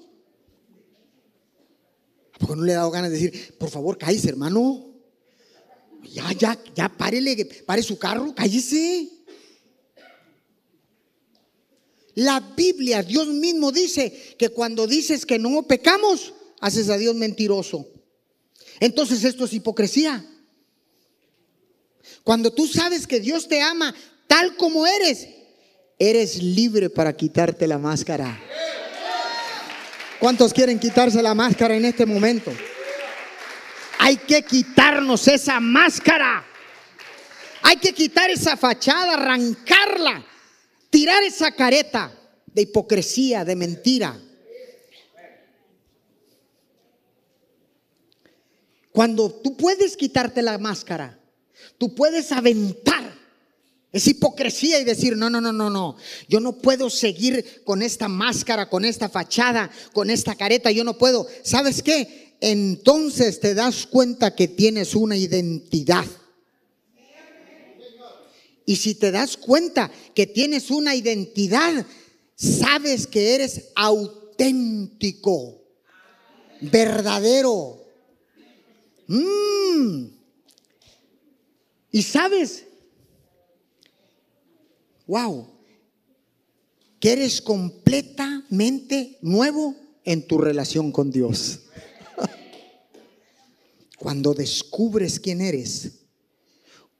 [2.40, 4.93] ¿A no le he dado ganas de decir, por favor, cállese, hermano?
[6.10, 9.08] Ya, ya, ya, párele, pare su carro, cállese.
[12.14, 17.88] La Biblia, Dios mismo dice que cuando dices que no pecamos, haces a Dios mentiroso.
[18.80, 20.24] Entonces esto es hipocresía.
[22.22, 23.94] Cuando tú sabes que Dios te ama
[24.26, 25.28] tal como eres,
[25.98, 28.40] eres libre para quitarte la máscara.
[30.20, 32.52] ¿Cuántos quieren quitarse la máscara en este momento?
[33.98, 36.44] Hay que quitarnos esa máscara.
[37.62, 40.24] Hay que quitar esa fachada, arrancarla,
[40.90, 42.12] tirar esa careta
[42.46, 44.20] de hipocresía, de mentira.
[48.92, 51.18] Cuando tú puedes quitarte la máscara,
[51.78, 53.12] tú puedes aventar
[53.94, 55.96] esa hipocresía y decir, no, no, no, no, no,
[56.28, 60.98] yo no puedo seguir con esta máscara, con esta fachada, con esta careta, yo no
[60.98, 61.26] puedo.
[61.42, 62.23] ¿Sabes qué?
[62.40, 66.06] Entonces te das cuenta que tienes una identidad.
[68.66, 71.86] Y si te das cuenta que tienes una identidad,
[72.34, 75.62] sabes que eres auténtico,
[76.60, 77.84] verdadero.
[79.06, 80.06] Mm.
[81.92, 82.64] Y sabes,
[85.06, 85.46] wow,
[86.98, 91.60] que eres completamente nuevo en tu relación con Dios.
[94.04, 95.92] Cuando descubres quién eres,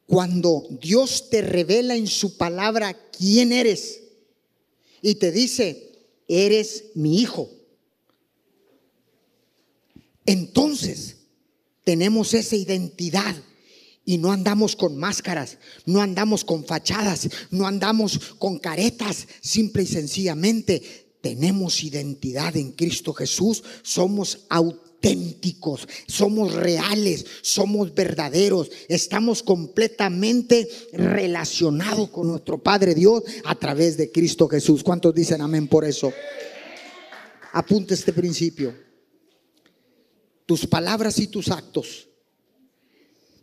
[0.07, 4.01] cuando Dios te revela en su palabra quién eres
[5.03, 5.93] y te dice,
[6.27, 7.51] eres mi hijo.
[10.25, 11.17] Entonces,
[11.85, 13.37] tenemos esa identidad
[14.07, 19.87] y no andamos con máscaras, no andamos con fachadas, no andamos con caretas, simple y
[19.89, 20.83] sencillamente
[21.21, 24.94] tenemos identidad en Cristo Jesús, somos auténticos,
[26.07, 34.49] somos reales, somos verdaderos, estamos completamente relacionados con nuestro Padre Dios a través de Cristo
[34.49, 34.83] Jesús.
[34.83, 36.13] ¿Cuántos dicen amén por eso?
[37.53, 38.75] Apunte este principio.
[40.47, 42.09] Tus palabras y tus actos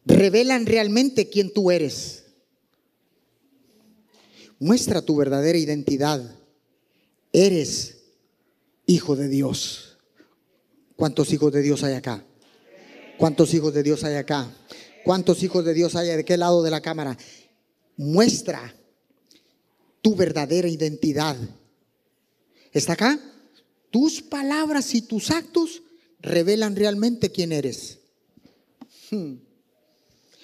[0.05, 2.25] revelan realmente quién tú eres.
[4.59, 6.35] Muestra tu verdadera identidad.
[7.33, 7.97] Eres
[8.85, 9.90] hijo de Dios.
[11.01, 12.23] ¿Cuántos hijos de Dios hay acá?
[13.17, 14.55] ¿Cuántos hijos de Dios hay acá?
[15.03, 17.17] ¿Cuántos hijos de Dios hay de qué lado de la cámara?
[17.97, 18.71] Muestra
[20.03, 21.35] tu verdadera identidad.
[22.71, 23.19] ¿Está acá?
[23.89, 25.81] Tus palabras y tus actos
[26.19, 27.97] revelan realmente quién eres.
[29.09, 29.37] Hmm.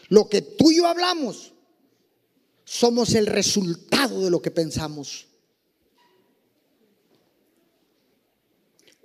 [0.09, 1.53] Lo que tú y yo hablamos
[2.65, 5.27] somos el resultado de lo que pensamos.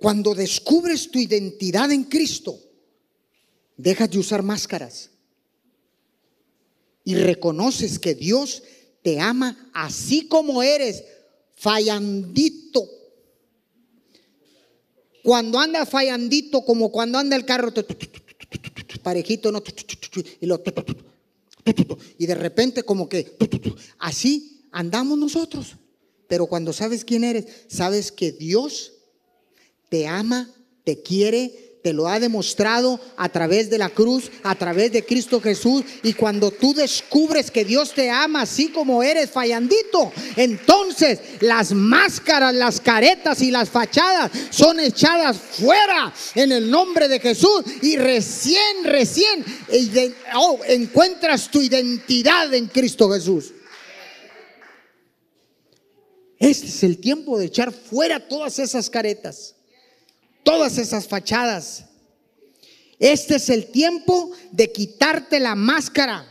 [0.03, 2.59] Cuando descubres tu identidad en Cristo,
[3.77, 5.09] dejas de usar máscaras
[7.05, 8.63] y reconoces que Dios
[9.01, 11.05] te ama así como eres,
[11.55, 12.85] fallandito.
[15.23, 17.71] Cuando anda fallandito, como cuando anda el carro,
[19.01, 19.63] parejito, ¿no?
[20.35, 20.49] Y,
[22.17, 23.37] y de repente como que
[23.99, 25.77] así andamos nosotros.
[26.27, 28.92] Pero cuando sabes quién eres, sabes que Dios
[29.93, 30.49] te ama,
[30.83, 35.39] te quiere, te lo ha demostrado a través de la cruz, a través de Cristo
[35.39, 35.83] Jesús.
[36.01, 42.55] Y cuando tú descubres que Dios te ama así como eres fallandito, entonces las máscaras,
[42.55, 47.63] las caretas y las fachadas son echadas fuera en el nombre de Jesús.
[47.83, 49.45] Y recién, recién
[50.35, 53.51] oh, encuentras tu identidad en Cristo Jesús.
[56.39, 59.53] Este es el tiempo de echar fuera todas esas caretas
[60.43, 61.85] todas esas fachadas.
[62.99, 66.25] Este es el tiempo de quitarte la máscara,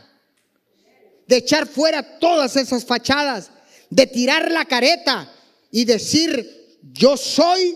[1.27, 3.51] de echar fuera todas esas fachadas,
[3.89, 5.31] de tirar la careta
[5.71, 7.75] y decir, yo soy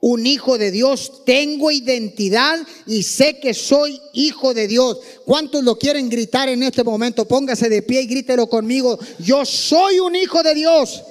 [0.00, 2.58] un hijo de Dios, tengo identidad
[2.88, 4.98] y sé que soy hijo de Dios.
[5.24, 7.28] ¿Cuántos lo quieren gritar en este momento?
[7.28, 8.98] Póngase de pie y grítelo conmigo.
[9.20, 11.04] Yo soy un hijo de Dios.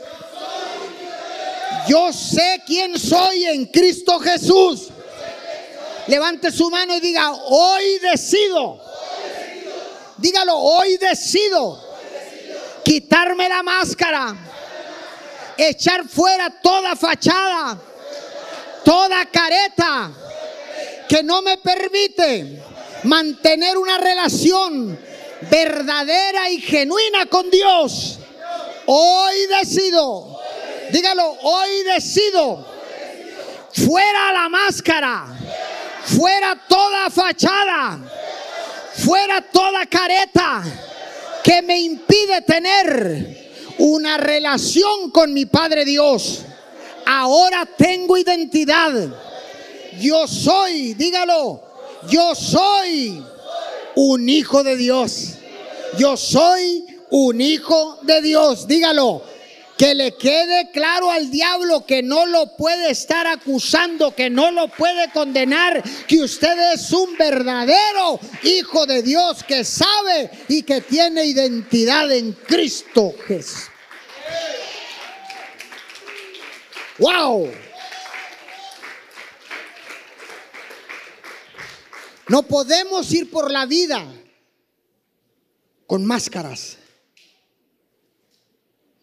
[1.88, 4.90] Yo sé quién soy en Cristo Jesús.
[6.08, 8.80] Levante su mano y diga, hoy decido.
[10.18, 11.92] Dígalo, hoy decido
[12.84, 14.36] quitarme la máscara,
[15.58, 17.78] echar fuera toda fachada,
[18.84, 20.12] toda careta
[21.08, 22.62] que no me permite
[23.04, 24.98] mantener una relación
[25.50, 28.20] verdadera y genuina con Dios.
[28.86, 30.31] Hoy decido
[30.92, 32.66] Dígalo, hoy decido.
[33.74, 35.26] Fuera la máscara.
[36.18, 38.00] Fuera toda fachada.
[39.06, 40.64] Fuera toda careta
[41.44, 46.42] que me impide tener una relación con mi Padre Dios.
[47.06, 48.92] Ahora tengo identidad.
[50.00, 51.62] Yo soy, dígalo,
[52.10, 53.24] yo soy
[53.96, 55.34] un hijo de Dios.
[55.98, 58.68] Yo soy un hijo de Dios.
[58.68, 59.24] Dígalo,
[59.82, 64.68] que le quede claro al diablo que no lo puede estar acusando, que no lo
[64.68, 71.26] puede condenar, que usted es un verdadero hijo de Dios que sabe y que tiene
[71.26, 73.70] identidad en Cristo Jesús.
[77.00, 77.52] ¡Wow!
[82.28, 84.06] No podemos ir por la vida
[85.88, 86.78] con máscaras.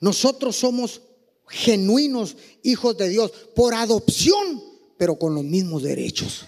[0.00, 1.02] Nosotros somos
[1.48, 4.62] genuinos hijos de Dios por adopción,
[4.96, 6.46] pero con los mismos derechos,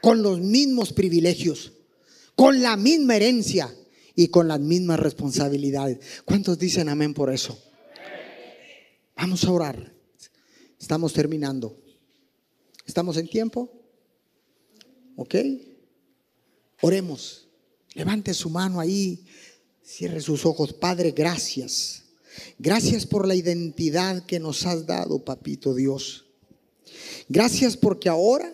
[0.00, 1.72] con los mismos privilegios,
[2.34, 3.74] con la misma herencia
[4.14, 5.98] y con las mismas responsabilidades.
[6.24, 7.58] ¿Cuántos dicen amén por eso?
[9.16, 9.94] Vamos a orar.
[10.78, 11.76] Estamos terminando.
[12.86, 13.70] ¿Estamos en tiempo?
[15.16, 15.34] ¿Ok?
[16.82, 17.48] Oremos.
[17.94, 19.24] Levante su mano ahí.
[19.86, 20.72] Cierre sus ojos.
[20.72, 22.02] Padre, gracias.
[22.58, 26.26] Gracias por la identidad que nos has dado, papito Dios.
[27.28, 28.52] Gracias porque ahora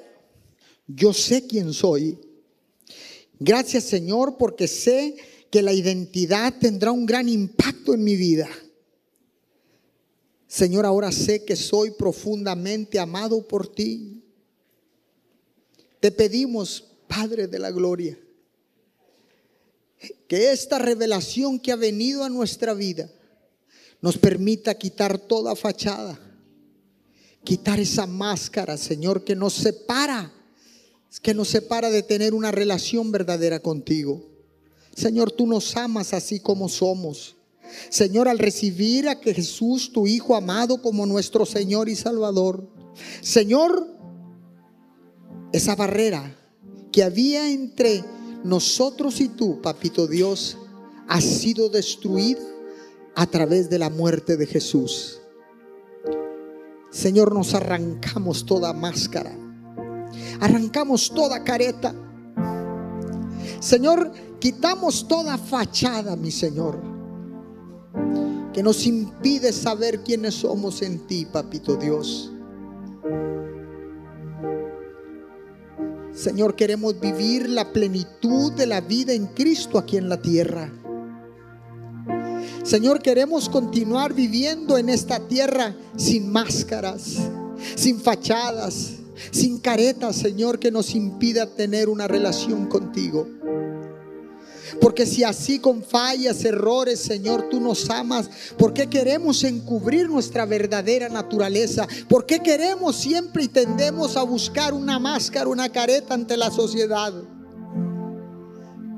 [0.87, 2.19] yo sé quién soy.
[3.41, 5.17] Gracias Señor porque sé
[5.51, 8.49] que la identidad tendrá un gran impacto en mi vida.
[10.47, 14.23] Señor, ahora sé que soy profundamente amado por ti.
[15.99, 18.19] Te pedimos, Padre de la Gloria,
[20.33, 23.07] que esta revelación que ha venido a nuestra vida
[24.01, 26.19] nos permita quitar toda fachada,
[27.45, 30.33] quitar esa máscara, Señor, que nos separa,
[31.21, 34.27] que nos separa de tener una relación verdadera contigo.
[34.97, 37.37] Señor, tú nos amas así como somos.
[37.91, 42.67] Señor, al recibir a Jesús, tu Hijo amado, como nuestro Señor y Salvador.
[43.21, 43.87] Señor,
[45.53, 46.35] esa barrera
[46.91, 48.03] que había entre
[48.45, 50.59] nosotros y tú, papito Dios,
[51.09, 52.41] ha sido destruida
[53.15, 55.21] a través de la muerte de Jesús.
[56.91, 59.37] Señor, nos arrancamos toda máscara,
[60.41, 61.95] arrancamos toda careta.
[63.61, 66.81] Señor, quitamos toda fachada, mi Señor,
[68.53, 72.32] que nos impide saber quiénes somos en ti, papito Dios.
[76.23, 80.73] Señor, queremos vivir la plenitud de la vida en Cristo aquí en la tierra.
[82.63, 87.17] Señor, queremos continuar viviendo en esta tierra sin máscaras,
[87.75, 88.93] sin fachadas,
[89.33, 93.27] sin caretas, Señor, que nos impida tener una relación contigo.
[94.83, 98.29] Porque si así con fallas, errores, Señor, tú nos amas,
[98.59, 101.87] ¿por qué queremos encubrir nuestra verdadera naturaleza?
[102.09, 107.15] ¿Por qué queremos siempre y tendemos a buscar una máscara, una careta ante la sociedad?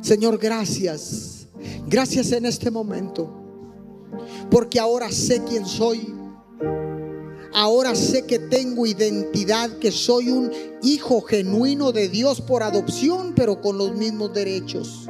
[0.01, 1.49] Señor, gracias.
[1.87, 3.31] Gracias en este momento.
[4.51, 6.15] Porque ahora sé quién soy.
[7.53, 10.51] Ahora sé que tengo identidad, que soy un
[10.83, 15.09] hijo genuino de Dios por adopción, pero con los mismos derechos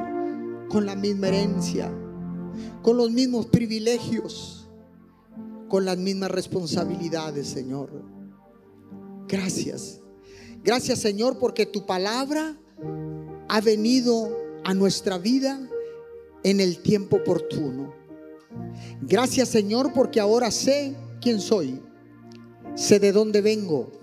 [0.75, 1.89] con la misma herencia,
[2.81, 4.67] con los mismos privilegios,
[5.69, 8.03] con las mismas responsabilidades, Señor.
[9.25, 10.01] Gracias.
[10.65, 12.59] Gracias, Señor, porque tu palabra
[13.47, 15.65] ha venido a nuestra vida
[16.43, 17.93] en el tiempo oportuno.
[19.01, 21.81] Gracias, Señor, porque ahora sé quién soy.
[22.75, 23.93] Sé de dónde vengo.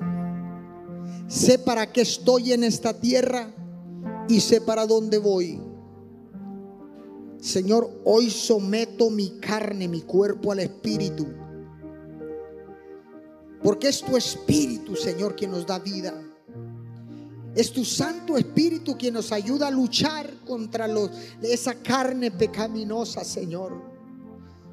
[1.28, 3.54] Sé para qué estoy en esta tierra
[4.26, 5.60] y sé para dónde voy.
[7.42, 11.26] Señor, hoy someto mi carne, mi cuerpo al Espíritu.
[13.60, 16.14] Porque es tu Espíritu, Señor, quien nos da vida.
[17.56, 20.86] Es tu Santo Espíritu quien nos ayuda a luchar contra
[21.42, 23.72] esa carne pecaminosa, Señor.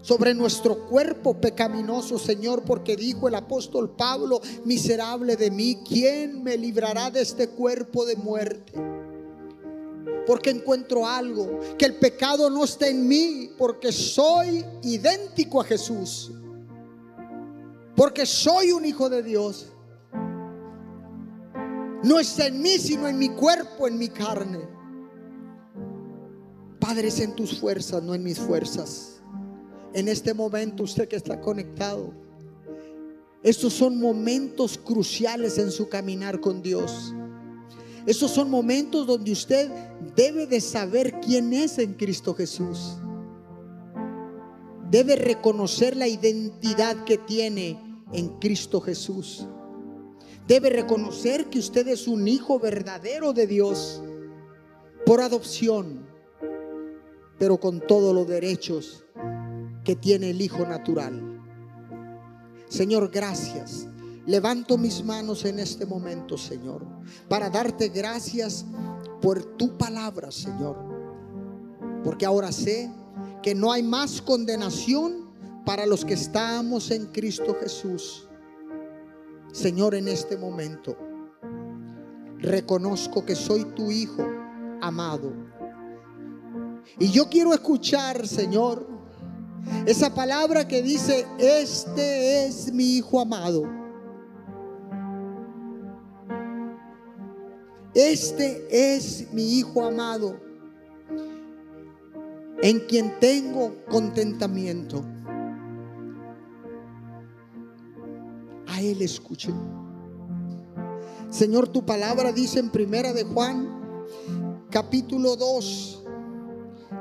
[0.04, 6.56] Sobre nuestro cuerpo pecaminoso, Señor, porque dijo el apóstol Pablo, miserable de mí, ¿quién me
[6.56, 8.99] librará de este cuerpo de muerte?
[10.30, 16.32] Porque encuentro algo, que el pecado no está en mí, porque soy idéntico a Jesús,
[17.96, 19.74] porque soy un hijo de Dios.
[22.04, 24.60] No está en mí, sino en mi cuerpo, en mi carne.
[26.80, 29.24] Padre, es en tus fuerzas, no en mis fuerzas.
[29.94, 32.14] En este momento, usted que está conectado,
[33.42, 37.16] estos son momentos cruciales en su caminar con Dios.
[38.06, 39.70] Esos son momentos donde usted
[40.16, 42.98] debe de saber quién es en Cristo Jesús.
[44.90, 49.46] Debe reconocer la identidad que tiene en Cristo Jesús.
[50.48, 54.02] Debe reconocer que usted es un hijo verdadero de Dios
[55.06, 56.08] por adopción,
[57.38, 59.06] pero con todos los derechos
[59.84, 61.42] que tiene el hijo natural.
[62.68, 63.88] Señor, gracias
[64.30, 66.86] Levanto mis manos en este momento, Señor,
[67.28, 68.64] para darte gracias
[69.22, 70.78] por tu palabra, Señor.
[72.04, 72.92] Porque ahora sé
[73.42, 75.30] que no hay más condenación
[75.66, 78.28] para los que estamos en Cristo Jesús.
[79.52, 80.98] Señor, en este momento
[82.38, 84.26] reconozco que soy tu Hijo
[84.82, 85.34] amado.
[86.98, 88.88] Y yo quiero escuchar, Señor,
[89.86, 93.79] esa palabra que dice, este es mi Hijo amado
[97.94, 100.40] Este es mi Hijo amado,
[102.62, 105.04] en quien tengo contentamiento.
[108.68, 109.56] A Él escuchen.
[111.32, 114.06] Señor, tu palabra dice en primera de Juan,
[114.70, 116.04] capítulo 2.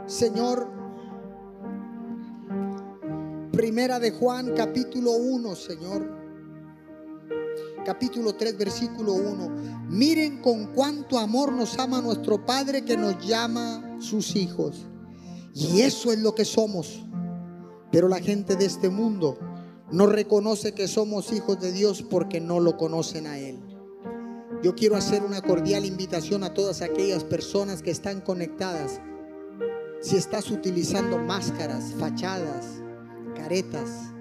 [0.07, 0.71] Señor,
[3.53, 6.18] primera de Juan, capítulo 1, Señor
[7.89, 9.87] capítulo 3, versículo 1.
[9.89, 14.87] Miren con cuánto amor nos ama nuestro Padre que nos llama sus hijos.
[15.55, 17.03] Y eso es lo que somos.
[17.91, 19.39] Pero la gente de este mundo
[19.91, 23.59] no reconoce que somos hijos de Dios porque no lo conocen a Él.
[24.63, 29.01] Yo quiero hacer una cordial invitación a todas aquellas personas que están conectadas.
[30.03, 32.67] Si estás utilizando máscaras, fachadas,
[33.35, 34.13] caretas,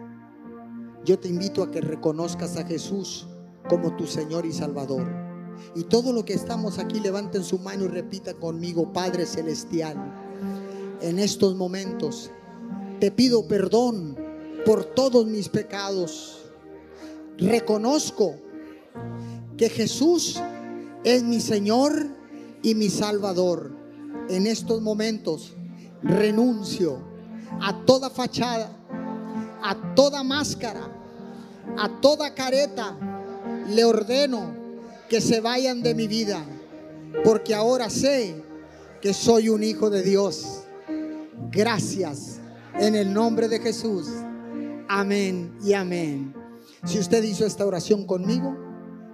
[1.03, 3.27] yo te invito a que reconozcas a Jesús
[3.67, 5.07] como tu Señor y Salvador.
[5.75, 9.95] Y todo lo que estamos aquí, levanten su mano y repita conmigo, Padre Celestial,
[11.01, 12.31] en estos momentos
[12.99, 14.17] te pido perdón
[14.65, 16.41] por todos mis pecados.
[17.37, 18.35] Reconozco
[19.55, 20.41] que Jesús
[21.03, 22.07] es mi Señor
[22.63, 23.71] y mi Salvador.
[24.29, 25.53] En estos momentos
[26.01, 26.99] renuncio
[27.61, 28.71] a toda fachada,
[29.63, 30.91] a toda máscara,
[31.77, 32.97] a toda careta.
[33.67, 34.53] Le ordeno
[35.09, 36.43] que se vayan de mi vida,
[37.23, 38.35] porque ahora sé
[39.01, 40.63] que soy un hijo de Dios.
[41.51, 42.39] Gracias
[42.79, 44.07] en el nombre de Jesús.
[44.87, 46.33] Amén y amén.
[46.85, 48.55] Si usted hizo esta oración conmigo,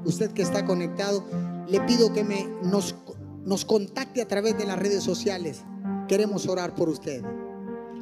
[0.06, 1.24] usted que está conectado,
[1.68, 2.95] le pido que me, nos,
[3.45, 5.62] nos contacte a través de las redes sociales.
[6.08, 7.24] Queremos orar por usted.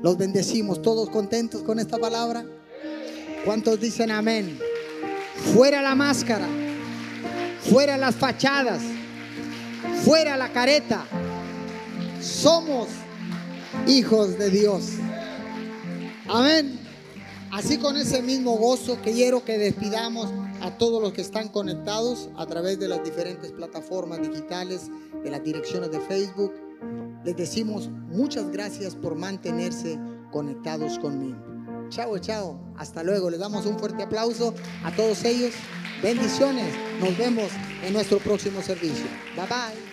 [0.01, 2.45] Los bendecimos, todos contentos con esta palabra.
[3.45, 4.59] ¿Cuántos dicen amén?
[5.35, 6.47] Fuera la máscara,
[7.69, 8.81] fuera las fachadas,
[10.03, 11.05] fuera la careta.
[12.21, 12.87] Somos
[13.87, 14.91] hijos de Dios.
[16.29, 16.79] Amén.
[17.51, 20.29] Así con ese mismo gozo quiero que despidamos
[20.61, 24.89] a todos los que están conectados a través de las diferentes plataformas digitales,
[25.23, 26.53] de las direcciones de Facebook.
[27.25, 29.99] Les decimos muchas gracias por mantenerse
[30.31, 31.50] conectados conmigo.
[31.91, 32.59] Chao, chao.
[32.77, 33.29] Hasta luego.
[33.29, 35.53] Les damos un fuerte aplauso a todos ellos.
[36.01, 36.73] Bendiciones.
[36.99, 37.51] Nos vemos
[37.83, 39.05] en nuestro próximo servicio.
[39.35, 39.90] Bye bye.